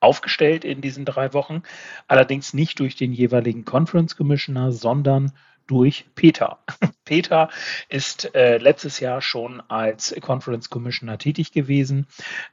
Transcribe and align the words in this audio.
aufgestellt 0.00 0.64
in 0.64 0.80
diesen 0.80 1.04
drei 1.04 1.32
Wochen, 1.32 1.62
allerdings 2.08 2.54
nicht 2.54 2.80
durch 2.80 2.96
den 2.96 3.12
jeweiligen 3.12 3.64
Conference 3.64 4.16
Commissioner, 4.16 4.72
sondern 4.72 5.32
durch 5.66 6.06
Peter. 6.14 6.58
Peter 7.04 7.50
ist 7.88 8.34
äh, 8.34 8.58
letztes 8.58 9.00
Jahr 9.00 9.20
schon 9.20 9.60
als 9.68 10.14
Conference 10.20 10.70
Commissioner 10.70 11.18
tätig 11.18 11.52
gewesen. 11.52 12.06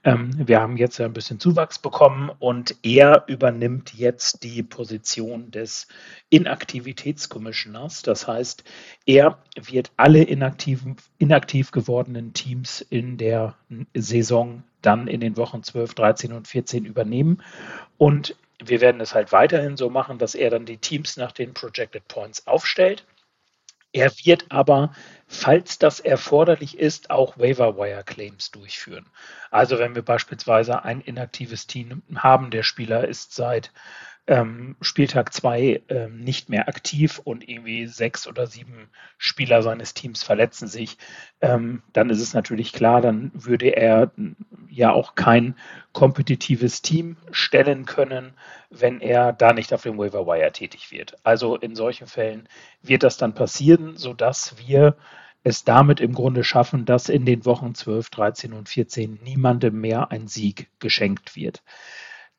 Ähm, 0.04 0.32
wir 0.36 0.60
haben 0.60 0.78
jetzt 0.78 1.00
ein 1.00 1.14
bisschen 1.14 1.40
Zuwachs 1.40 1.80
bekommen 1.80 2.32
und 2.40 2.76
er 2.84 3.26
übernimmt 3.28 3.94
jetzt 3.94 4.44
die 4.44 4.64
Position 4.64 5.52
des 5.52 5.88
Inaktivitätscommissioners. 6.30 8.02
Das 8.02 8.28
heißt, 8.28 8.64
er 9.06 9.38
wird 9.56 9.92
alle 9.98 10.24
inaktiven, 10.24 10.98
inaktiv 11.20 11.72
gewordenen 11.72 12.34
Teams 12.34 12.82
in 12.82 13.18
der 13.18 13.56
Saison 13.94 14.64
dann 14.82 15.08
in 15.08 15.20
den 15.20 15.38
Wochen 15.38 15.64
12, 15.64 15.94
13 15.94 16.34
und 16.34 16.48
14 16.48 16.86
übernehmen 16.86 17.42
und 17.98 18.36
wir 18.64 18.82
werden 18.82 19.02
es 19.02 19.14
halt 19.14 19.32
weiterhin 19.32 19.78
so 19.78 19.90
machen, 19.90 20.18
dass 20.18 20.36
er 20.36 20.50
dann 20.50 20.66
die 20.66 20.78
Teams 20.78 21.18
nach 21.18 21.32
den 21.32 21.54
Projected 21.54 22.08
Points 22.08 22.46
aufstellt. 22.48 23.06
Er 23.92 24.12
wird 24.24 24.46
aber, 24.50 24.94
falls 25.28 25.80
das 25.80 26.00
erforderlich 26.00 26.78
ist, 26.78 27.10
auch 27.10 27.40
Waiver 27.40 27.78
Wire 27.78 28.04
Claims 28.04 28.52
durchführen. 28.52 29.08
Also 29.50 29.80
wenn 29.80 29.96
wir 29.96 30.04
beispielsweise 30.04 30.84
ein 30.84 31.02
inaktives 31.02 31.66
Team 31.66 32.04
haben, 32.16 32.52
der 32.52 32.62
Spieler 32.62 33.08
ist 33.08 33.34
seit 33.34 33.72
ähm, 34.30 34.76
Spieltag 34.80 35.34
2 35.34 35.82
ähm, 35.90 36.20
nicht 36.20 36.50
mehr 36.50 36.68
aktiv 36.68 37.20
und 37.24 37.50
irgendwie 37.50 37.88
sechs 37.88 38.28
oder 38.28 38.46
sieben 38.46 38.90
Spieler 39.18 39.64
seines 39.64 39.96
Teams 39.96 40.22
verletzen 40.22 40.68
sich, 40.68 41.00
ähm, 41.42 41.82
dann 41.94 42.12
ist 42.12 42.22
es 42.22 42.36
natürlich 42.36 42.72
klar, 42.72 43.02
dann 43.02 43.32
würde 43.34 43.70
er 43.70 44.12
ja 44.70 44.92
auch 44.92 45.16
kein 45.16 45.56
kompetitives 45.94 46.84
Team 46.84 47.18
stellen 47.32 47.88
können, 47.88 48.34
wenn 48.70 49.02
er 49.02 49.34
da 49.34 49.52
nicht 49.52 49.74
auf 49.74 49.82
dem 49.82 49.98
Waiver 49.98 50.28
Wire 50.28 50.52
tätig 50.52 50.92
wird. 50.92 51.18
Also 51.24 51.56
in 51.56 51.76
solchen 51.76 52.06
Fällen 52.06 52.48
wird 52.84 53.02
das 53.02 53.18
dann 53.18 53.34
passieren, 53.34 53.98
sodass 53.98 54.56
wir 54.68 54.96
es 55.42 55.64
damit 55.64 56.00
im 56.02 56.14
Grunde 56.14 56.44
schaffen, 56.44 56.86
dass 56.86 57.10
in 57.10 57.26
den 57.26 57.46
Wochen 57.46 57.74
12, 57.74 58.12
13 58.12 58.54
und 58.54 58.70
14 58.70 59.20
niemandem 59.24 59.82
mehr 59.82 60.12
ein 60.12 60.28
Sieg 60.28 60.70
geschenkt 60.78 61.36
wird. 61.36 61.64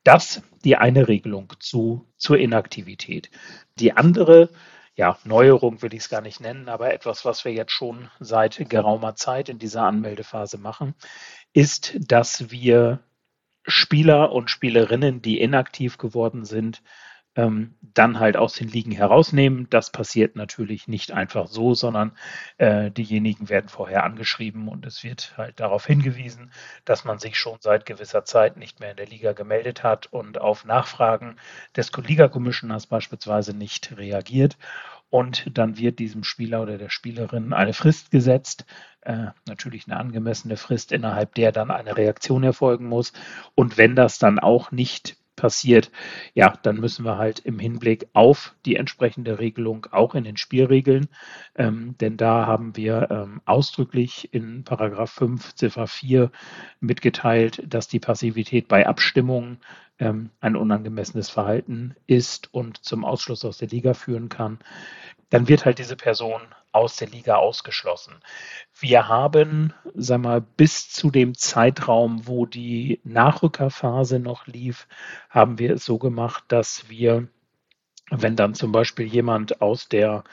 Das 0.05 0.43
die 0.65 0.77
eine 0.77 1.09
Regelung 1.09 1.53
zu, 1.59 2.07
zur 2.17 2.39
Inaktivität. 2.39 3.31
Die 3.79 3.97
andere 3.97 4.51
ja, 4.97 5.19
Neuerung 5.25 5.81
will 5.83 5.95
ich 5.95 6.01
es 6.01 6.09
gar 6.09 6.21
nicht 6.21 6.41
nennen, 6.41 6.69
aber 6.69 6.93
etwas, 6.93 7.25
was 7.25 7.45
wir 7.45 7.53
jetzt 7.53 7.73
schon 7.73 8.11
seit 8.19 8.69
geraumer 8.69 9.15
Zeit 9.15 9.49
in 9.49 9.59
dieser 9.59 9.85
Anmeldephase 9.85 10.59
machen, 10.59 10.95
ist, 11.53 11.97
dass 12.01 12.51
wir 12.51 13.01
Spieler 13.67 14.33
und 14.33 14.51
Spielerinnen, 14.51 15.23
die 15.23 15.41
inaktiv 15.41 15.97
geworden 15.97 16.45
sind, 16.45 16.83
ähm, 17.37 17.75
dann 17.95 18.21
halt 18.21 18.37
aus 18.37 18.55
den 18.55 18.69
Ligen 18.69 18.93
herausnehmen. 18.93 19.67
Das 19.71 19.91
passiert 19.91 20.37
natürlich 20.37 20.89
nicht 20.89 21.13
einfach 21.13 21.47
so, 21.47 21.75
sondern 21.75 22.13
äh, 22.59 22.91
diejenigen 22.91 23.49
werden 23.49 23.69
vorher 23.69 24.05
angeschrieben 24.05 24.69
und 24.69 24.87
es 24.87 25.05
wird 25.05 25.35
halt 25.37 25.61
darauf 25.61 25.87
hingewiesen, 25.87 26.53
dass 26.85 27.05
man 27.05 27.19
sich 27.19 27.39
schon 27.39 27.59
seit 27.61 27.87
gewisser 27.87 28.25
Zeit 28.25 28.57
nicht 28.57 28.81
mehr 28.81 28.93
in 28.93 28.97
der 28.97 29.07
Liga 29.07 29.33
gemeldet 29.33 29.83
hat 29.83 30.07
und 30.07 30.41
auf 30.41 30.65
Nachfragen 30.65 31.37
des 31.77 31.93
Liga-Commissioners 31.93 32.87
beispielsweise 32.87 33.57
nicht 33.57 33.97
reagiert. 33.97 34.57
Und 35.11 35.59
dann 35.59 35.77
wird 35.77 35.99
diesem 35.99 36.23
Spieler 36.23 36.63
oder 36.63 36.79
der 36.79 36.89
Spielerin 36.89 37.53
eine 37.53 37.73
Frist 37.73 38.13
gesetzt, 38.13 38.65
äh, 39.01 39.27
natürlich 39.49 39.87
eine 39.89 39.99
angemessene 39.99 40.57
Frist, 40.57 40.93
innerhalb 40.93 41.35
der 41.35 41.51
dann 41.51 41.73
eine 41.73 41.97
Reaktion 41.97 42.45
erfolgen 42.45 42.87
muss. 42.87 43.13
Und 43.57 43.77
wenn 43.77 43.97
das 43.97 44.19
dann 44.19 44.39
auch 44.39 44.71
nicht 44.71 45.17
passiert, 45.41 45.91
ja, 46.35 46.53
dann 46.63 46.77
müssen 46.77 47.05
wir 47.05 47.17
halt 47.17 47.41
im 47.41 47.59
Hinblick 47.59 48.09
auf 48.13 48.55
die 48.67 48.77
entsprechende 48.77 49.39
Regelung 49.39 49.87
auch 49.91 50.15
in 50.15 50.25
den 50.25 50.37
Spielregeln, 50.37 51.09
ähm, 51.55 51.97
denn 52.01 52.17
da 52.17 52.47
haben 52.47 52.77
wir 52.77 53.09
ähm, 53.11 53.41
ausdrücklich 53.47 54.33
in 54.33 54.65
Paragraph 54.65 55.11
5 55.11 55.55
Ziffer 55.55 55.87
4 55.87 56.31
mitgeteilt, 56.81 57.63
dass 57.67 57.89
die 57.89 58.01
Passivität 58.01 58.69
bei 58.69 58.87
Abstimmungen 58.87 59.59
ähm, 59.99 60.31
ein 60.41 60.57
unangemessenes 60.57 61.31
Verhalten 61.31 61.95
ist 62.07 62.53
und 62.53 62.85
zum 62.85 63.05
Ausschluss 63.05 63.45
aus 63.45 63.59
der 63.59 63.69
Liga 63.69 63.95
führen 63.95 64.29
kann. 64.29 64.59
Dann 65.31 65.49
wird 65.49 65.65
halt 65.65 65.79
diese 65.79 65.97
Person 65.97 66.43
aus 66.73 66.97
der 66.97 67.09
Liga 67.09 67.37
ausgeschlossen. 67.37 68.21
Wir 68.79 69.09
haben, 69.09 69.73
sag 69.95 70.21
mal, 70.21 70.41
bis 70.41 70.91
zu 70.91 71.11
dem 71.11 71.35
Zeitraum, 71.35 72.27
wo 72.27 72.47
die 72.47 73.01
Nachrückerphase 73.05 74.19
noch 74.19 74.47
lief, 74.47 74.87
haben 75.29 75.59
wir 75.59 75.75
es 75.75 75.85
so 75.85 75.99
gemacht, 75.99 76.45
dass 76.49 76.89
wir, 76.89 77.29
wenn 78.11 78.37
dann 78.37 78.55
zum 78.55 78.73
Beispiel 78.73 79.07
jemand 79.07 79.61
aus 79.61 79.89
der 79.89 80.25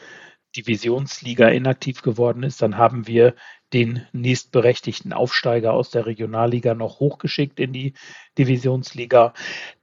Divisionsliga 0.55 1.49
inaktiv 1.49 2.01
geworden 2.01 2.43
ist, 2.43 2.61
dann 2.61 2.77
haben 2.77 3.07
wir 3.07 3.35
den 3.73 4.05
nächstberechtigten 4.13 5.11
Aufsteiger 5.11 5.73
aus 5.73 5.89
der 5.89 6.05
Regionalliga 6.05 6.73
noch 6.73 6.99
hochgeschickt 6.99 7.59
in 7.59 7.73
die 7.73 7.93
Divisionsliga. 8.37 9.33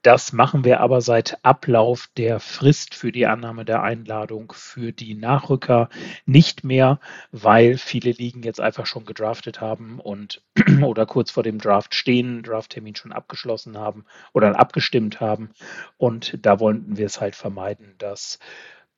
Das 0.02 0.32
machen 0.32 0.64
wir 0.64 0.80
aber 0.80 1.00
seit 1.00 1.38
Ablauf 1.44 2.08
der 2.16 2.40
Frist 2.40 2.94
für 2.94 3.12
die 3.12 3.26
Annahme 3.26 3.64
der 3.64 3.82
Einladung 3.82 4.52
für 4.56 4.92
die 4.92 5.14
Nachrücker 5.14 5.88
nicht 6.24 6.64
mehr, 6.64 7.00
weil 7.32 7.76
viele 7.76 8.12
Ligen 8.12 8.42
jetzt 8.42 8.60
einfach 8.60 8.86
schon 8.86 9.04
gedraftet 9.04 9.60
haben 9.60 10.00
und 10.00 10.42
oder 10.82 11.04
kurz 11.06 11.30
vor 11.30 11.42
dem 11.42 11.58
Draft 11.58 11.94
stehen, 11.94 12.42
Drafttermin 12.42 12.96
schon 12.96 13.12
abgeschlossen 13.12 13.76
haben 13.76 14.04
oder 14.32 14.58
abgestimmt 14.58 15.20
haben. 15.20 15.50
Und 15.96 16.38
da 16.40 16.60
wollten 16.60 16.96
wir 16.96 17.06
es 17.06 17.20
halt 17.20 17.36
vermeiden, 17.36 17.94
dass 17.98 18.38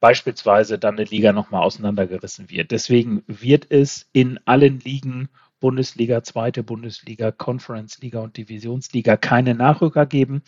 beispielsweise 0.00 0.78
dann 0.78 0.96
eine 0.96 1.04
Liga 1.04 1.32
nochmal 1.32 1.62
auseinandergerissen 1.62 2.50
wird. 2.50 2.70
Deswegen 2.70 3.22
wird 3.26 3.70
es 3.70 4.08
in 4.12 4.38
allen 4.44 4.80
Ligen 4.80 5.28
Bundesliga, 5.58 6.22
zweite 6.22 6.62
Bundesliga, 6.62 7.32
Conference 7.32 7.98
Liga 8.00 8.20
und 8.20 8.36
Divisionsliga 8.36 9.16
keine 9.16 9.54
Nachrücker 9.54 10.04
geben. 10.04 10.42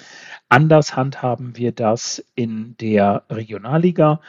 Anders 0.48 0.96
handhaben 0.96 1.56
wir 1.56 1.72
das 1.72 2.24
in 2.34 2.76
der 2.78 3.24
Regionalliga. 3.30 4.20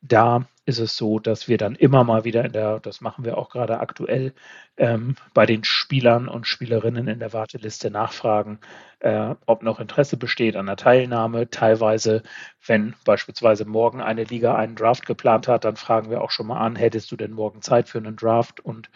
Da 0.00 0.46
ist 0.64 0.78
es 0.78 0.96
so, 0.96 1.18
dass 1.18 1.48
wir 1.48 1.56
dann 1.56 1.74
immer 1.74 2.04
mal 2.04 2.24
wieder 2.24 2.44
in 2.44 2.52
der, 2.52 2.78
das 2.78 3.00
machen 3.00 3.24
wir 3.24 3.38
auch 3.38 3.48
gerade 3.48 3.80
aktuell, 3.80 4.34
ähm, 4.76 5.16
bei 5.34 5.46
den 5.46 5.64
Spielern 5.64 6.28
und 6.28 6.46
Spielerinnen 6.46 7.08
in 7.08 7.18
der 7.18 7.32
Warteliste 7.32 7.90
nachfragen, 7.90 8.60
äh, 9.00 9.34
ob 9.46 9.62
noch 9.62 9.80
Interesse 9.80 10.16
besteht 10.18 10.56
an 10.56 10.66
der 10.66 10.76
Teilnahme. 10.76 11.48
Teilweise, 11.50 12.22
wenn 12.64 12.94
beispielsweise 13.04 13.64
morgen 13.64 14.02
eine 14.02 14.24
Liga 14.24 14.54
einen 14.56 14.76
Draft 14.76 15.06
geplant 15.06 15.48
hat, 15.48 15.64
dann 15.64 15.76
fragen 15.76 16.10
wir 16.10 16.20
auch 16.20 16.30
schon 16.30 16.46
mal 16.48 16.60
an, 16.60 16.76
hättest 16.76 17.10
du 17.10 17.16
denn 17.16 17.32
morgen 17.32 17.62
Zeit 17.62 17.88
für 17.88 17.98
einen 17.98 18.16
Draft? 18.16 18.60
Und 18.60 18.90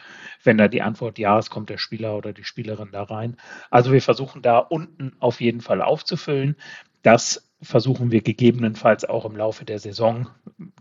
wenn 0.45 0.59
da 0.59 0.69
die 0.69 0.83
Antwort 0.83 1.19
ja 1.19 1.39
ist, 1.39 1.51
kommt 1.51 1.71
der 1.71 1.79
Spieler 1.79 2.17
oder 2.17 2.33
die 2.33 2.45
Spielerin 2.45 2.91
da 2.93 3.05
rein. 3.05 3.37
Also 3.71 3.93
wir 3.93 4.03
versuchen 4.03 4.43
da 4.43 4.59
unten 4.59 5.17
auf 5.21 5.41
jeden 5.41 5.63
Fall 5.63 5.83
aufzufüllen. 5.83 6.57
Das 7.03 7.49
versuchen 7.63 8.11
wir 8.11 8.23
gegebenenfalls 8.23 9.05
auch 9.05 9.25
im 9.25 9.37
Laufe 9.37 9.65
der 9.65 9.79
Saison. 9.79 10.29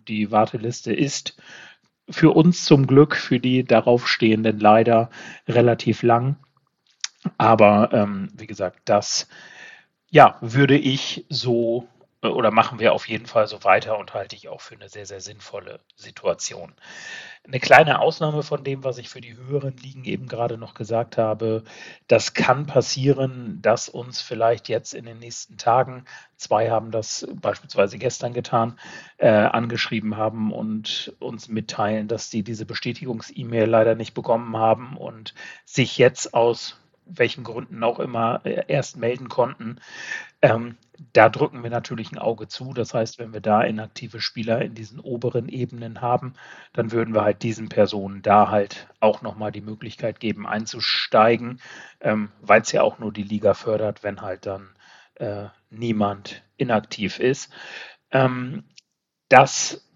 Die 0.07 0.31
Warteliste 0.31 0.93
ist 0.93 1.37
für 2.09 2.31
uns 2.31 2.65
zum 2.65 2.87
Glück, 2.87 3.15
für 3.15 3.39
die 3.39 3.63
daraufstehenden 3.63 4.59
leider 4.59 5.09
relativ 5.47 6.03
lang. 6.03 6.37
Aber 7.37 7.89
ähm, 7.93 8.29
wie 8.35 8.47
gesagt, 8.47 8.81
das 8.85 9.27
ja, 10.09 10.37
würde 10.41 10.77
ich 10.77 11.25
so 11.29 11.87
oder 12.29 12.51
machen 12.51 12.79
wir 12.79 12.93
auf 12.93 13.07
jeden 13.07 13.25
Fall 13.25 13.47
so 13.47 13.63
weiter 13.63 13.97
und 13.97 14.13
halte 14.13 14.35
ich 14.35 14.47
auch 14.47 14.61
für 14.61 14.75
eine 14.75 14.89
sehr, 14.89 15.05
sehr 15.05 15.21
sinnvolle 15.21 15.79
Situation. 15.95 16.73
Eine 17.43 17.59
kleine 17.59 17.99
Ausnahme 17.99 18.43
von 18.43 18.63
dem, 18.63 18.83
was 18.83 18.99
ich 18.99 19.09
für 19.09 19.21
die 19.21 19.35
höheren 19.35 19.75
Ligen 19.77 20.03
eben 20.03 20.27
gerade 20.27 20.59
noch 20.59 20.75
gesagt 20.75 21.17
habe, 21.17 21.63
das 22.07 22.35
kann 22.35 22.67
passieren, 22.67 23.59
dass 23.63 23.89
uns 23.89 24.21
vielleicht 24.21 24.69
jetzt 24.69 24.93
in 24.93 25.05
den 25.05 25.17
nächsten 25.17 25.57
Tagen, 25.57 26.05
zwei 26.37 26.69
haben 26.69 26.91
das 26.91 27.27
beispielsweise 27.33 27.97
gestern 27.97 28.33
getan, 28.33 28.79
äh, 29.17 29.29
angeschrieben 29.29 30.17
haben 30.17 30.53
und 30.53 31.15
uns 31.19 31.47
mitteilen, 31.47 32.07
dass 32.07 32.29
sie 32.29 32.43
diese 32.43 32.67
Bestätigungs-E-Mail 32.67 33.65
leider 33.65 33.95
nicht 33.95 34.13
bekommen 34.13 34.55
haben 34.57 34.95
und 34.95 35.33
sich 35.65 35.97
jetzt 35.97 36.35
aus 36.35 36.80
welchen 37.13 37.43
Gründen 37.43 37.83
auch 37.83 37.99
immer 37.99 38.41
äh, 38.43 38.63
erst 38.67 38.97
melden 38.97 39.29
konnten. 39.29 39.79
Ähm, 40.41 40.77
da 41.13 41.29
drücken 41.29 41.63
wir 41.63 41.69
natürlich 41.69 42.11
ein 42.11 42.17
Auge 42.17 42.47
zu. 42.47 42.73
Das 42.73 42.93
heißt, 42.93 43.19
wenn 43.19 43.33
wir 43.33 43.41
da 43.41 43.61
inaktive 43.61 44.21
Spieler 44.21 44.61
in 44.61 44.75
diesen 44.75 44.99
oberen 44.99 45.49
Ebenen 45.49 46.01
haben, 46.01 46.33
dann 46.73 46.91
würden 46.91 47.13
wir 47.13 47.23
halt 47.23 47.43
diesen 47.43 47.69
Personen 47.69 48.21
da 48.21 48.49
halt 48.49 48.87
auch 48.99 49.21
nochmal 49.21 49.51
die 49.51 49.61
Möglichkeit 49.61 50.19
geben, 50.19 50.47
einzusteigen, 50.47 51.59
ähm, 52.01 52.31
weil 52.41 52.61
es 52.61 52.71
ja 52.71 52.81
auch 52.83 52.99
nur 52.99 53.11
die 53.11 53.23
Liga 53.23 53.53
fördert, 53.53 54.03
wenn 54.03 54.21
halt 54.21 54.45
dann 54.45 54.69
äh, 55.15 55.47
niemand 55.69 56.43
inaktiv 56.57 57.19
ist. 57.19 57.51
Ähm, 58.11 58.63
das 59.29 59.90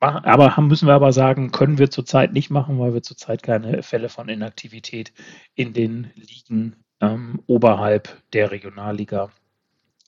aber 0.00 0.60
müssen 0.60 0.88
wir 0.88 0.94
aber 0.94 1.12
sagen, 1.12 1.52
können 1.52 1.78
wir 1.78 1.90
zurzeit 1.90 2.32
nicht 2.32 2.50
machen, 2.50 2.78
weil 2.78 2.94
wir 2.94 3.02
zurzeit 3.02 3.42
keine 3.42 3.82
Fälle 3.82 4.08
von 4.08 4.28
Inaktivität 4.28 5.12
in 5.54 5.72
den 5.72 6.10
Ligen 6.14 6.76
ähm, 7.00 7.42
oberhalb 7.46 8.22
der 8.32 8.50
Regionalliga 8.50 9.30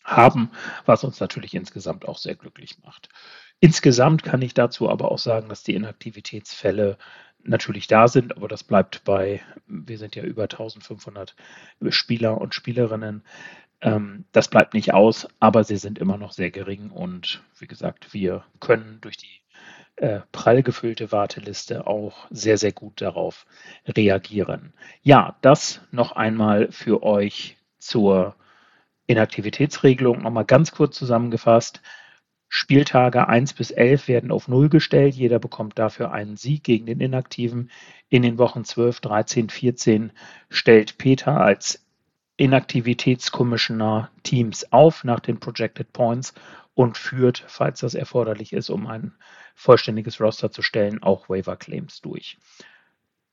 haben, 0.04 0.50
was 0.86 1.04
uns 1.04 1.20
natürlich 1.20 1.54
insgesamt 1.54 2.06
auch 2.06 2.18
sehr 2.18 2.34
glücklich 2.34 2.78
macht. 2.84 3.08
Insgesamt 3.60 4.22
kann 4.22 4.42
ich 4.42 4.54
dazu 4.54 4.88
aber 4.88 5.10
auch 5.10 5.18
sagen, 5.18 5.48
dass 5.48 5.62
die 5.62 5.74
Inaktivitätsfälle 5.74 6.96
natürlich 7.42 7.86
da 7.86 8.08
sind, 8.08 8.36
aber 8.36 8.48
das 8.48 8.64
bleibt 8.64 9.04
bei, 9.04 9.42
wir 9.66 9.98
sind 9.98 10.16
ja 10.16 10.22
über 10.22 10.44
1500 10.44 11.34
Spieler 11.88 12.40
und 12.40 12.54
Spielerinnen. 12.54 13.22
Ähm, 13.80 14.24
das 14.32 14.48
bleibt 14.48 14.74
nicht 14.74 14.92
aus, 14.92 15.28
aber 15.40 15.64
sie 15.64 15.76
sind 15.76 15.98
immer 15.98 16.18
noch 16.18 16.32
sehr 16.32 16.50
gering 16.50 16.90
und 16.90 17.42
wie 17.58 17.66
gesagt, 17.66 18.12
wir 18.12 18.44
können 18.60 18.98
durch 19.00 19.16
die 19.16 19.40
äh, 20.00 20.20
prall 20.32 20.62
gefüllte 20.62 21.12
Warteliste 21.12 21.86
auch 21.86 22.26
sehr, 22.30 22.58
sehr 22.58 22.72
gut 22.72 23.00
darauf 23.00 23.46
reagieren. 23.86 24.72
Ja, 25.02 25.36
das 25.42 25.80
noch 25.90 26.12
einmal 26.12 26.70
für 26.70 27.02
euch 27.02 27.56
zur 27.78 28.36
Inaktivitätsregelung 29.06 30.22
nochmal 30.22 30.44
ganz 30.44 30.72
kurz 30.72 30.96
zusammengefasst. 30.96 31.80
Spieltage 32.48 33.28
1 33.28 33.54
bis 33.54 33.70
11 33.70 34.08
werden 34.08 34.30
auf 34.30 34.48
Null 34.48 34.68
gestellt. 34.68 35.14
Jeder 35.14 35.38
bekommt 35.38 35.78
dafür 35.78 36.12
einen 36.12 36.36
Sieg 36.36 36.64
gegen 36.64 36.86
den 36.86 37.00
Inaktiven. 37.00 37.70
In 38.08 38.22
den 38.22 38.38
Wochen 38.38 38.64
12, 38.64 39.00
13, 39.00 39.50
14 39.50 40.12
stellt 40.48 40.96
Peter 40.96 41.40
als 41.40 41.87
Inaktivitätscommissioner 42.38 44.10
Teams 44.22 44.72
auf 44.72 45.04
nach 45.04 45.20
den 45.20 45.40
Projected 45.40 45.92
Points 45.92 46.32
und 46.74 46.96
führt, 46.96 47.44
falls 47.48 47.80
das 47.80 47.94
erforderlich 47.94 48.52
ist, 48.52 48.70
um 48.70 48.86
ein 48.86 49.12
vollständiges 49.54 50.20
Roster 50.20 50.50
zu 50.50 50.62
stellen, 50.62 51.02
auch 51.02 51.28
Waiver 51.28 51.56
Claims 51.56 52.00
durch. 52.00 52.38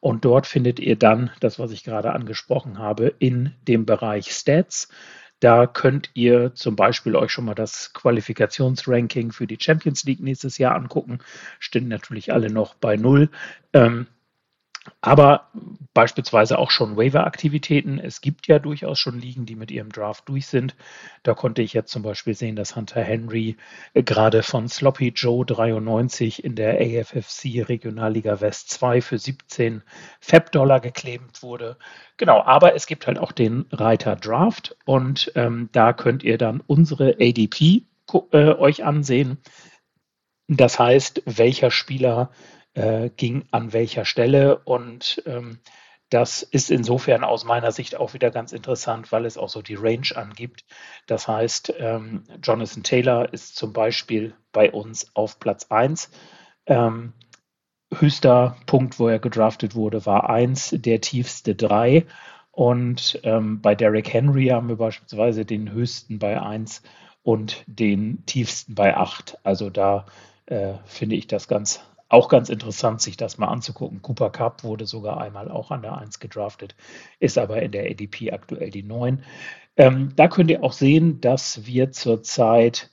und 0.00 0.24
dort 0.24 0.46
findet 0.46 0.78
ihr 0.78 0.94
dann 0.96 1.30
das, 1.40 1.58
was 1.58 1.72
ich 1.72 1.82
gerade 1.82 2.12
angesprochen 2.12 2.78
habe, 2.78 3.12
in 3.18 3.54
dem 3.66 3.86
Bereich 3.86 4.30
Stats. 4.30 4.88
Da 5.40 5.66
könnt 5.66 6.10
ihr 6.14 6.54
zum 6.54 6.76
Beispiel 6.76 7.14
euch 7.14 7.30
schon 7.30 7.44
mal 7.44 7.54
das 7.54 7.92
Qualifikationsranking 7.92 9.32
für 9.32 9.46
die 9.46 9.58
Champions 9.60 10.04
League 10.04 10.20
nächstes 10.20 10.58
Jahr 10.58 10.74
angucken. 10.74 11.18
Stehen 11.58 11.88
natürlich 11.88 12.32
alle 12.32 12.50
noch 12.50 12.74
bei 12.74 12.96
Null. 12.96 13.30
Ähm, 13.74 14.06
aber 15.00 15.50
beispielsweise 15.94 16.58
auch 16.58 16.70
schon 16.70 16.96
Waiver-Aktivitäten. 16.96 17.98
Es 17.98 18.20
gibt 18.20 18.46
ja 18.48 18.58
durchaus 18.58 18.98
schon 18.98 19.18
Ligen, 19.18 19.46
die 19.46 19.56
mit 19.56 19.70
ihrem 19.70 19.90
Draft 19.90 20.28
durch 20.28 20.46
sind. 20.46 20.76
Da 21.22 21.34
konnte 21.34 21.62
ich 21.62 21.72
jetzt 21.72 21.90
zum 21.90 22.02
Beispiel 22.02 22.34
sehen, 22.34 22.56
dass 22.56 22.76
Hunter 22.76 23.02
Henry 23.02 23.56
äh, 23.94 24.02
gerade 24.02 24.42
von 24.42 24.68
Sloppy 24.68 25.12
Joe 25.16 25.44
93 25.46 26.44
in 26.44 26.54
der 26.54 26.80
AFFC 26.80 27.66
Regionalliga 27.68 28.40
West 28.40 28.70
2 28.70 29.00
für 29.00 29.18
17 29.18 29.82
Fab-Dollar 30.20 30.80
geklebt 30.80 31.42
wurde. 31.42 31.76
Genau, 32.16 32.42
aber 32.42 32.74
es 32.74 32.86
gibt 32.86 33.06
halt 33.06 33.18
auch 33.18 33.32
den 33.32 33.66
Reiter 33.72 34.16
Draft 34.16 34.76
und 34.84 35.32
ähm, 35.34 35.68
da 35.72 35.92
könnt 35.92 36.24
ihr 36.24 36.38
dann 36.38 36.62
unsere 36.66 37.16
ADP 37.20 37.84
äh, 38.32 38.52
euch 38.52 38.84
ansehen. 38.84 39.38
Das 40.48 40.78
heißt, 40.78 41.22
welcher 41.26 41.70
Spieler 41.70 42.30
äh, 42.76 43.10
ging 43.16 43.46
an 43.50 43.72
welcher 43.72 44.04
Stelle. 44.04 44.58
Und 44.58 45.22
ähm, 45.26 45.58
das 46.10 46.42
ist 46.42 46.70
insofern 46.70 47.24
aus 47.24 47.44
meiner 47.44 47.72
Sicht 47.72 47.96
auch 47.96 48.14
wieder 48.14 48.30
ganz 48.30 48.52
interessant, 48.52 49.10
weil 49.10 49.24
es 49.24 49.36
auch 49.38 49.48
so 49.48 49.62
die 49.62 49.74
Range 49.74 50.06
angibt. 50.14 50.64
Das 51.06 51.26
heißt, 51.26 51.74
ähm, 51.78 52.24
Jonathan 52.42 52.84
Taylor 52.84 53.32
ist 53.32 53.56
zum 53.56 53.72
Beispiel 53.72 54.34
bei 54.52 54.70
uns 54.70 55.10
auf 55.14 55.40
Platz 55.40 55.66
1. 55.70 56.10
Ähm, 56.66 57.12
höchster 57.92 58.56
Punkt, 58.66 58.98
wo 58.98 59.08
er 59.08 59.18
gedraftet 59.18 59.74
wurde, 59.74 60.06
war 60.06 60.30
1, 60.30 60.76
der 60.78 61.00
tiefste 61.00 61.54
3. 61.54 62.06
Und 62.52 63.20
ähm, 63.24 63.60
bei 63.60 63.74
Derrick 63.74 64.12
Henry 64.12 64.46
haben 64.46 64.68
wir 64.68 64.76
beispielsweise 64.76 65.44
den 65.44 65.72
höchsten 65.72 66.18
bei 66.18 66.40
1 66.40 66.82
und 67.22 67.64
den 67.66 68.24
tiefsten 68.26 68.74
bei 68.74 68.96
8. 68.96 69.38
Also 69.42 69.70
da 69.70 70.06
äh, 70.46 70.74
finde 70.84 71.16
ich 71.16 71.26
das 71.26 71.48
ganz 71.48 71.80
auch 72.08 72.28
ganz 72.28 72.48
interessant, 72.48 73.00
sich 73.00 73.16
das 73.16 73.38
mal 73.38 73.48
anzugucken. 73.48 74.02
Cooper 74.02 74.30
Cup 74.30 74.62
wurde 74.64 74.86
sogar 74.86 75.20
einmal 75.20 75.50
auch 75.50 75.70
an 75.70 75.82
der 75.82 75.98
1 75.98 76.20
gedraftet, 76.20 76.76
ist 77.18 77.38
aber 77.38 77.62
in 77.62 77.72
der 77.72 77.90
ADP 77.90 78.32
aktuell 78.32 78.70
die 78.70 78.82
9. 78.82 79.24
Ähm, 79.76 80.12
da 80.16 80.28
könnt 80.28 80.50
ihr 80.50 80.62
auch 80.62 80.72
sehen, 80.72 81.20
dass 81.20 81.66
wir 81.66 81.92
zurzeit 81.92 82.90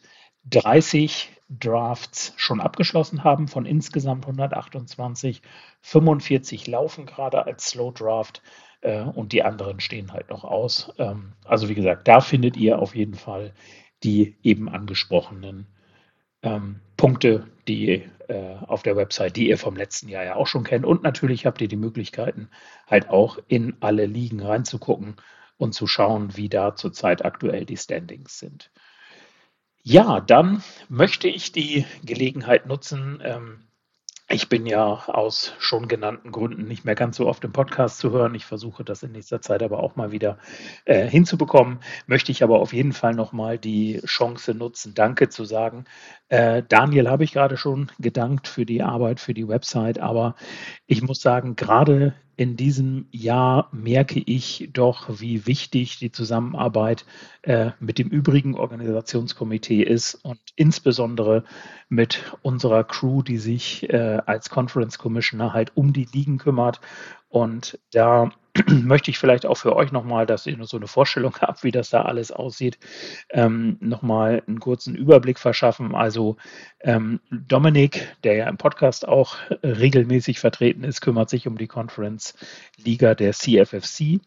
30 0.49 1.29
Drafts 1.49 2.33
schon 2.37 2.59
abgeschlossen 2.59 3.23
haben 3.23 3.47
von 3.47 3.65
insgesamt 3.65 4.25
128. 4.25 5.41
45 5.81 6.67
laufen 6.67 7.05
gerade 7.05 7.45
als 7.45 7.67
Slow 7.69 7.91
Draft 7.93 8.41
äh, 8.81 9.01
und 9.01 9.31
die 9.31 9.43
anderen 9.43 9.79
stehen 9.79 10.11
halt 10.11 10.29
noch 10.29 10.43
aus. 10.43 10.91
Ähm, 10.97 11.33
also 11.45 11.69
wie 11.69 11.75
gesagt, 11.75 12.07
da 12.07 12.21
findet 12.21 12.57
ihr 12.57 12.79
auf 12.79 12.95
jeden 12.95 13.15
Fall 13.15 13.53
die 14.03 14.35
eben 14.43 14.67
angesprochenen 14.67 15.67
ähm, 16.43 16.79
Punkte, 16.97 17.47
die 17.67 18.03
äh, 18.27 18.55
auf 18.67 18.83
der 18.83 18.95
Website, 18.95 19.35
die 19.35 19.49
ihr 19.49 19.57
vom 19.57 19.75
letzten 19.75 20.09
Jahr 20.09 20.23
ja 20.23 20.35
auch 20.35 20.47
schon 20.47 20.63
kennt. 20.63 20.85
Und 20.85 21.03
natürlich 21.03 21.45
habt 21.45 21.61
ihr 21.61 21.67
die 21.67 21.75
Möglichkeiten, 21.75 22.49
halt 22.87 23.09
auch 23.09 23.39
in 23.47 23.75
alle 23.79 24.05
Ligen 24.05 24.41
reinzugucken 24.41 25.15
und 25.57 25.73
zu 25.73 25.87
schauen, 25.87 26.37
wie 26.37 26.49
da 26.49 26.75
zurzeit 26.75 27.25
aktuell 27.25 27.65
die 27.65 27.77
Standings 27.77 28.39
sind. 28.39 28.71
Ja, 29.81 30.21
dann 30.21 30.63
möchte 30.87 31.27
ich 31.27 31.51
die 31.51 31.85
Gelegenheit 32.03 32.67
nutzen, 32.67 33.21
ähm, 33.23 33.65
ich 34.33 34.49
bin 34.49 34.65
ja 34.65 35.03
aus 35.07 35.53
schon 35.59 35.87
genannten 35.87 36.31
Gründen 36.31 36.65
nicht 36.65 36.85
mehr 36.85 36.95
ganz 36.95 37.17
so 37.17 37.27
oft 37.27 37.43
im 37.43 37.51
Podcast 37.51 37.99
zu 37.99 38.11
hören. 38.11 38.33
Ich 38.33 38.45
versuche 38.45 38.83
das 38.83 39.03
in 39.03 39.11
nächster 39.11 39.41
Zeit 39.41 39.61
aber 39.61 39.81
auch 39.81 39.95
mal 39.95 40.11
wieder 40.11 40.39
äh, 40.85 41.07
hinzubekommen. 41.07 41.79
Möchte 42.07 42.31
ich 42.31 42.43
aber 42.43 42.59
auf 42.59 42.73
jeden 42.73 42.93
Fall 42.93 43.13
nochmal 43.13 43.59
die 43.59 44.01
Chance 44.05 44.55
nutzen, 44.55 44.95
Danke 44.95 45.29
zu 45.29 45.45
sagen. 45.45 45.85
Äh, 46.29 46.63
Daniel 46.67 47.09
habe 47.09 47.23
ich 47.23 47.31
gerade 47.31 47.57
schon 47.57 47.91
gedankt 47.99 48.47
für 48.47 48.65
die 48.65 48.81
Arbeit, 48.81 49.19
für 49.19 49.35
die 49.35 49.47
Website, 49.47 49.99
aber 49.99 50.35
ich 50.87 51.03
muss 51.03 51.21
sagen, 51.21 51.55
gerade 51.55 52.15
in 52.35 52.57
diesem 52.57 53.07
Jahr 53.11 53.69
merke 53.71 54.19
ich 54.19 54.69
doch, 54.73 55.19
wie 55.19 55.45
wichtig 55.45 55.97
die 55.99 56.11
Zusammenarbeit 56.11 57.05
äh, 57.43 57.71
mit 57.79 57.99
dem 57.99 58.09
übrigen 58.09 58.55
Organisationskomitee 58.55 59.83
ist 59.83 60.15
und 60.15 60.39
insbesondere 60.55 61.43
mit 61.89 62.35
unserer 62.41 62.83
Crew, 62.83 63.21
die 63.21 63.37
sich 63.37 63.89
äh, 63.89 64.21
als 64.25 64.49
Conference 64.49 64.97
Commissioner 64.97 65.53
halt 65.53 65.71
um 65.75 65.93
die 65.93 66.07
Ligen 66.11 66.37
kümmert. 66.37 66.81
Und 67.29 67.79
da 67.91 68.31
möchte 68.69 69.09
ich 69.11 69.17
vielleicht 69.17 69.45
auch 69.45 69.57
für 69.57 69.75
euch 69.75 69.91
nochmal, 69.91 70.25
dass 70.25 70.45
ihr 70.45 70.55
nur 70.55 70.67
so 70.67 70.77
eine 70.77 70.87
Vorstellung 70.87 71.35
habt, 71.41 71.63
wie 71.63 71.71
das 71.71 71.89
da 71.89 72.03
alles 72.03 72.31
aussieht, 72.31 72.77
ähm, 73.29 73.77
nochmal 73.79 74.43
einen 74.47 74.59
kurzen 74.59 74.95
Überblick 74.95 75.39
verschaffen. 75.39 75.95
Also 75.95 76.37
ähm, 76.81 77.19
Dominik, 77.31 78.15
der 78.23 78.35
ja 78.35 78.47
im 78.47 78.57
Podcast 78.57 79.07
auch 79.07 79.37
regelmäßig 79.63 80.39
vertreten 80.39 80.83
ist, 80.83 81.01
kümmert 81.01 81.29
sich 81.29 81.47
um 81.47 81.57
die 81.57 81.67
Conference 81.67 82.35
Liga 82.77 83.15
der 83.15 83.33
CFFC. 83.33 84.19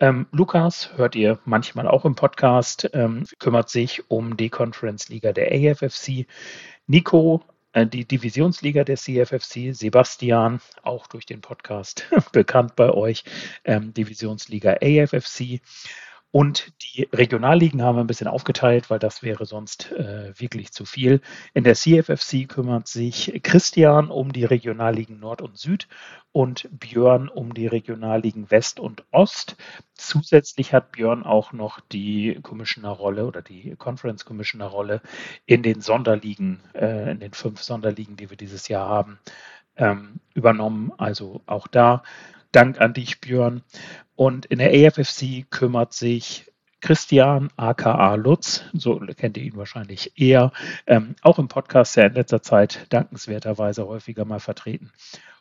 Ähm, 0.00 0.26
Lukas 0.32 0.90
hört 0.96 1.14
ihr 1.14 1.38
manchmal 1.44 1.86
auch 1.86 2.04
im 2.04 2.16
Podcast, 2.16 2.90
ähm, 2.94 3.24
kümmert 3.38 3.70
sich 3.70 4.10
um 4.10 4.36
die 4.36 4.50
Conference 4.50 5.08
Liga 5.08 5.32
der 5.32 5.52
AFFC. 5.52 6.26
Nico 6.86 7.42
äh, 7.46 7.53
die 7.74 8.04
Divisionsliga 8.04 8.84
der 8.84 8.96
CFFC, 8.96 9.74
Sebastian, 9.74 10.60
auch 10.82 11.06
durch 11.08 11.26
den 11.26 11.40
Podcast 11.40 12.06
bekannt 12.32 12.76
bei 12.76 12.90
euch, 12.90 13.24
ähm, 13.64 13.92
Divisionsliga 13.92 14.76
AFFC. 14.80 15.60
Und 16.34 16.72
die 16.82 17.08
Regionalligen 17.12 17.80
haben 17.80 17.94
wir 17.94 18.02
ein 18.02 18.08
bisschen 18.08 18.26
aufgeteilt, 18.26 18.90
weil 18.90 18.98
das 18.98 19.22
wäre 19.22 19.46
sonst 19.46 19.92
äh, 19.92 20.32
wirklich 20.36 20.72
zu 20.72 20.84
viel. 20.84 21.20
In 21.52 21.62
der 21.62 21.76
CFFC 21.76 22.48
kümmert 22.48 22.88
sich 22.88 23.38
Christian 23.44 24.10
um 24.10 24.32
die 24.32 24.44
Regionalligen 24.44 25.20
Nord 25.20 25.42
und 25.42 25.56
Süd 25.56 25.86
und 26.32 26.68
Björn 26.72 27.28
um 27.28 27.54
die 27.54 27.68
Regionalligen 27.68 28.50
West 28.50 28.80
und 28.80 29.04
Ost. 29.12 29.54
Zusätzlich 29.92 30.74
hat 30.74 30.90
Björn 30.90 31.22
auch 31.22 31.52
noch 31.52 31.78
die 31.78 32.40
Commissioner-Rolle 32.42 33.26
oder 33.26 33.40
die 33.40 33.76
Conference 33.76 34.24
Commissioner-Rolle 34.24 35.02
in 35.46 35.62
den 35.62 35.82
Sonderligen, 35.82 36.58
äh, 36.74 37.12
in 37.12 37.20
den 37.20 37.32
fünf 37.32 37.62
Sonderligen, 37.62 38.16
die 38.16 38.28
wir 38.30 38.36
dieses 38.36 38.66
Jahr 38.66 38.88
haben, 38.88 39.20
ähm, 39.76 40.18
übernommen. 40.34 40.92
Also 40.98 41.42
auch 41.46 41.68
da 41.68 42.02
Dank 42.54 42.80
an 42.80 42.94
dich, 42.94 43.20
Björn. 43.20 43.62
Und 44.14 44.46
in 44.46 44.58
der 44.60 44.70
AFFC 44.70 45.44
kümmert 45.50 45.92
sich 45.92 46.52
Christian, 46.80 47.50
aka 47.56 48.14
Lutz, 48.14 48.62
so 48.74 49.00
kennt 49.16 49.36
ihr 49.36 49.42
ihn 49.42 49.56
wahrscheinlich 49.56 50.12
eher, 50.16 50.52
ähm, 50.86 51.16
auch 51.22 51.38
im 51.40 51.48
Podcast 51.48 51.96
ja 51.96 52.04
in 52.04 52.14
letzter 52.14 52.42
Zeit 52.42 52.86
dankenswerterweise 52.90 53.88
häufiger 53.88 54.24
mal 54.24 54.38
vertreten, 54.38 54.92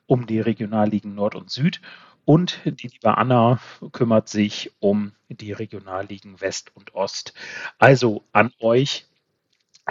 um 0.07 0.25
die 0.25 0.39
Regionalligen 0.39 1.13
Nord 1.13 1.35
und 1.35 1.51
Süd. 1.51 1.81
Und 2.25 2.61
die 2.65 2.87
liebe 2.87 3.15
Anna 3.15 3.59
kümmert 3.91 4.27
sich 4.27 4.71
um 4.79 5.11
die 5.29 5.51
Regionalligen 5.51 6.41
West 6.41 6.71
und 6.73 6.95
Ost. 6.95 7.33
Also 7.77 8.23
an 8.31 8.51
euch 8.59 9.05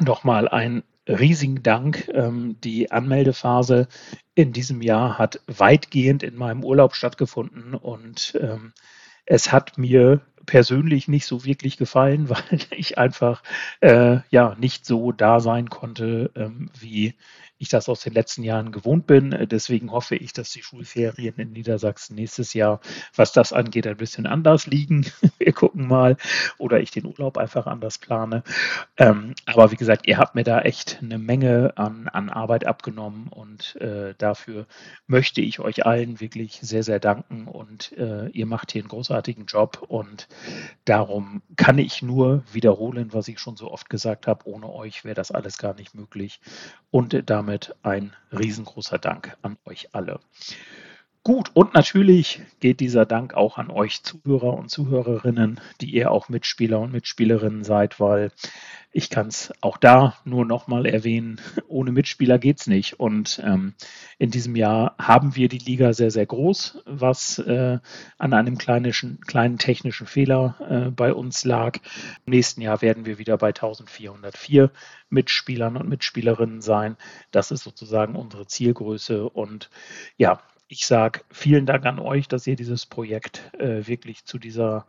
nochmal 0.00 0.48
ein 0.48 0.82
riesigen 1.06 1.62
Dank. 1.62 2.08
Ähm, 2.12 2.56
die 2.62 2.90
Anmeldephase 2.90 3.88
in 4.34 4.52
diesem 4.52 4.82
Jahr 4.82 5.18
hat 5.18 5.40
weitgehend 5.46 6.22
in 6.22 6.36
meinem 6.36 6.64
Urlaub 6.64 6.94
stattgefunden 6.94 7.74
und 7.74 8.38
ähm, 8.40 8.72
es 9.26 9.52
hat 9.52 9.78
mir 9.78 10.20
persönlich 10.46 11.08
nicht 11.08 11.26
so 11.26 11.44
wirklich 11.44 11.76
gefallen, 11.76 12.28
weil 12.28 12.60
ich 12.70 12.98
einfach 12.98 13.42
äh, 13.80 14.18
ja 14.30 14.54
nicht 14.58 14.86
so 14.86 15.12
da 15.12 15.40
sein 15.40 15.68
konnte, 15.70 16.30
ähm, 16.34 16.70
wie 16.78 17.14
ich 17.62 17.68
das 17.68 17.88
aus 17.88 18.00
den 18.00 18.12
letzten 18.12 18.42
Jahren 18.42 18.72
gewohnt 18.72 19.06
bin. 19.06 19.46
Deswegen 19.48 19.92
hoffe 19.92 20.16
ich, 20.16 20.32
dass 20.32 20.50
die 20.50 20.64
Schulferien 20.64 21.36
in 21.36 21.52
Niedersachsen 21.52 22.16
nächstes 22.16 22.54
Jahr, 22.54 22.80
was 23.14 23.32
das 23.32 23.52
angeht, 23.52 23.86
ein 23.86 23.96
bisschen 23.96 24.26
anders 24.26 24.66
liegen. 24.66 25.06
Wir 25.38 25.52
gucken 25.52 25.86
mal. 25.86 26.16
Oder 26.58 26.80
ich 26.80 26.90
den 26.90 27.06
Urlaub 27.06 27.38
einfach 27.38 27.66
anders 27.66 27.98
plane. 27.98 28.42
Ähm, 28.96 29.34
aber 29.46 29.70
wie 29.70 29.76
gesagt, 29.76 30.08
ihr 30.08 30.18
habt 30.18 30.34
mir 30.34 30.42
da 30.42 30.60
echt 30.62 30.98
eine 31.02 31.18
Menge 31.18 31.72
an, 31.76 32.08
an 32.08 32.30
Arbeit 32.30 32.66
abgenommen 32.66 33.28
und 33.28 33.76
äh, 33.76 34.14
dafür 34.18 34.66
möchte 35.06 35.40
ich 35.40 35.60
euch 35.60 35.86
allen 35.86 36.18
wirklich 36.18 36.58
sehr, 36.62 36.82
sehr 36.82 36.98
danken. 36.98 37.46
Und 37.46 37.92
äh, 37.92 38.26
ihr 38.30 38.46
macht 38.46 38.72
hier 38.72 38.82
einen 38.82 38.88
großartigen 38.88 39.46
Job 39.46 39.84
und 39.86 40.26
darum 40.84 41.42
kann 41.54 41.78
ich 41.78 42.02
nur 42.02 42.42
wiederholen, 42.52 43.10
was 43.12 43.28
ich 43.28 43.38
schon 43.38 43.56
so 43.56 43.70
oft 43.70 43.88
gesagt 43.88 44.26
habe. 44.26 44.48
Ohne 44.48 44.68
euch 44.68 45.04
wäre 45.04 45.14
das 45.14 45.30
alles 45.30 45.58
gar 45.58 45.74
nicht 45.74 45.94
möglich. 45.94 46.40
Und 46.90 47.30
damit 47.30 47.51
damit 47.52 47.74
ein 47.82 48.16
riesengroßer 48.32 48.98
Dank 48.98 49.36
an 49.42 49.58
euch 49.66 49.94
alle. 49.94 50.20
Gut, 51.24 51.52
und 51.54 51.72
natürlich 51.72 52.42
geht 52.58 52.80
dieser 52.80 53.06
Dank 53.06 53.34
auch 53.34 53.56
an 53.56 53.70
euch 53.70 54.02
Zuhörer 54.02 54.54
und 54.54 54.70
Zuhörerinnen, 54.70 55.60
die 55.80 55.92
ihr 55.94 56.10
auch 56.10 56.28
Mitspieler 56.28 56.80
und 56.80 56.90
Mitspielerinnen 56.90 57.62
seid, 57.62 58.00
weil 58.00 58.32
ich 58.90 59.08
kann 59.08 59.28
es 59.28 59.52
auch 59.60 59.76
da 59.76 60.16
nur 60.24 60.44
nochmal 60.44 60.84
erwähnen, 60.84 61.40
ohne 61.68 61.92
Mitspieler 61.92 62.40
geht 62.40 62.58
es 62.58 62.66
nicht. 62.66 62.98
Und 62.98 63.40
ähm, 63.44 63.74
in 64.18 64.32
diesem 64.32 64.56
Jahr 64.56 64.96
haben 64.98 65.36
wir 65.36 65.48
die 65.48 65.58
Liga 65.58 65.92
sehr, 65.92 66.10
sehr 66.10 66.26
groß, 66.26 66.82
was 66.86 67.38
äh, 67.38 67.78
an 68.18 68.32
einem 68.34 68.58
kleinen, 68.58 69.20
kleinen 69.24 69.58
technischen 69.58 70.08
Fehler 70.08 70.56
äh, 70.68 70.90
bei 70.90 71.14
uns 71.14 71.44
lag. 71.44 71.78
Im 72.26 72.32
nächsten 72.32 72.62
Jahr 72.62 72.82
werden 72.82 73.06
wir 73.06 73.18
wieder 73.18 73.38
bei 73.38 73.48
1404 73.48 74.72
Mitspielern 75.08 75.76
und 75.76 75.88
Mitspielerinnen 75.88 76.62
sein. 76.62 76.96
Das 77.30 77.52
ist 77.52 77.62
sozusagen 77.62 78.16
unsere 78.16 78.48
Zielgröße. 78.48 79.28
Und 79.28 79.70
ja, 80.16 80.40
ich 80.72 80.86
sage 80.86 81.20
vielen 81.30 81.66
Dank 81.66 81.84
an 81.84 81.98
euch, 81.98 82.28
dass 82.28 82.46
ihr 82.46 82.56
dieses 82.56 82.86
Projekt 82.86 83.52
äh, 83.58 83.86
wirklich 83.86 84.24
zu 84.24 84.38
dieser 84.38 84.86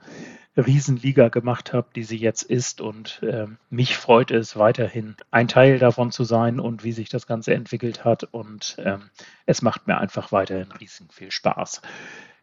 Riesenliga 0.56 1.28
gemacht 1.28 1.74
habt, 1.74 1.98
die 1.98 2.06
sie 2.06 2.16
jetzt 2.16 2.44
ist. 2.44 2.80
Und 2.80 3.22
äh, 3.22 3.48
mich 3.70 3.98
freut 3.98 4.32
es 4.32 4.56
weiterhin, 4.56 5.18
ein 5.30 5.50
Teil 5.50 5.80
davon 5.80 6.14
zu 6.14 6.24
sein 6.24 6.62
und 6.62 6.86
wie 6.86 6.94
sich 6.94 7.10
das 7.10 7.28
Ganze 7.28 7.54
entwickelt 7.54 8.06
hat. 8.06 8.24
Und 8.24 8.78
ähm, 8.80 9.10
es 9.46 9.62
macht 9.62 9.86
mir 9.86 9.98
einfach 9.98 10.32
weiterhin 10.32 10.72
riesen 10.72 11.10
viel 11.12 11.32
Spaß. 11.32 11.82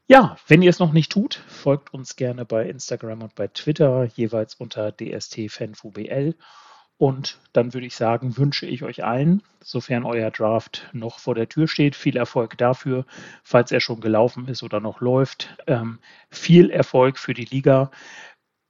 Ja, 0.06 0.36
wenn 0.46 0.60
ihr 0.60 0.68
es 0.68 0.78
noch 0.78 0.92
nicht 0.92 1.10
tut, 1.10 1.42
folgt 1.48 1.94
uns 1.94 2.16
gerne 2.16 2.44
bei 2.44 2.68
Instagram 2.68 3.22
und 3.22 3.34
bei 3.34 3.48
Twitter, 3.48 4.04
jeweils 4.04 4.54
unter 4.54 4.92
DSTFanFUBL. 4.92 6.34
Und 7.00 7.38
dann 7.54 7.72
würde 7.72 7.86
ich 7.86 7.96
sagen, 7.96 8.36
wünsche 8.36 8.66
ich 8.66 8.82
euch 8.82 9.04
allen, 9.04 9.42
sofern 9.62 10.04
euer 10.04 10.30
Draft 10.30 10.86
noch 10.92 11.18
vor 11.18 11.34
der 11.34 11.48
Tür 11.48 11.66
steht, 11.66 11.96
viel 11.96 12.14
Erfolg 12.14 12.58
dafür, 12.58 13.06
falls 13.42 13.72
er 13.72 13.80
schon 13.80 14.02
gelaufen 14.02 14.48
ist 14.48 14.62
oder 14.62 14.80
noch 14.80 15.00
läuft. 15.00 15.56
Ähm, 15.66 15.98
viel 16.28 16.68
Erfolg 16.68 17.18
für 17.18 17.32
die 17.32 17.46
Liga. 17.46 17.90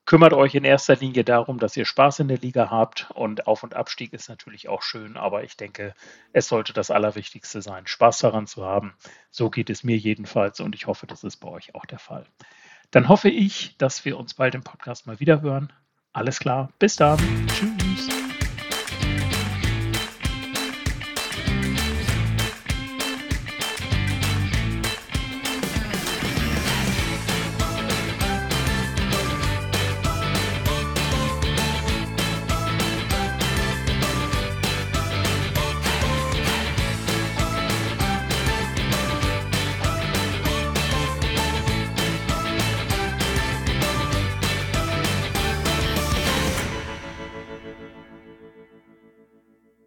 Kümmert 0.06 0.32
euch 0.32 0.54
in 0.54 0.62
erster 0.62 0.94
Linie 0.94 1.24
darum, 1.24 1.58
dass 1.58 1.76
ihr 1.76 1.84
Spaß 1.84 2.20
in 2.20 2.28
der 2.28 2.38
Liga 2.38 2.70
habt 2.70 3.10
und 3.16 3.48
Auf- 3.48 3.64
und 3.64 3.74
Abstieg 3.74 4.12
ist 4.12 4.28
natürlich 4.28 4.68
auch 4.68 4.82
schön, 4.82 5.16
aber 5.16 5.42
ich 5.42 5.56
denke, 5.56 5.92
es 6.32 6.46
sollte 6.46 6.72
das 6.72 6.92
Allerwichtigste 6.92 7.62
sein, 7.62 7.88
Spaß 7.88 8.18
daran 8.18 8.46
zu 8.46 8.64
haben. 8.64 8.94
So 9.32 9.50
geht 9.50 9.70
es 9.70 9.82
mir 9.82 9.96
jedenfalls 9.96 10.60
und 10.60 10.76
ich 10.76 10.86
hoffe, 10.86 11.08
das 11.08 11.24
ist 11.24 11.38
bei 11.38 11.48
euch 11.48 11.74
auch 11.74 11.84
der 11.84 11.98
Fall. 11.98 12.26
Dann 12.92 13.08
hoffe 13.08 13.28
ich, 13.28 13.76
dass 13.76 14.04
wir 14.04 14.16
uns 14.16 14.34
bald 14.34 14.54
im 14.54 14.62
Podcast 14.62 15.08
mal 15.08 15.18
wieder 15.18 15.40
hören. 15.40 15.72
Alles 16.12 16.38
klar, 16.38 16.70
bis 16.78 16.94
dann. 16.94 17.18
Tschüss. 17.48 17.89